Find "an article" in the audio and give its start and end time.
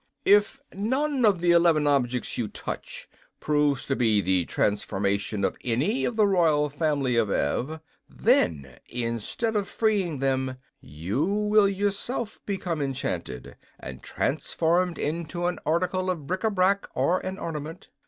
15.45-16.09